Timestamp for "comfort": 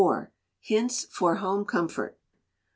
1.63-2.17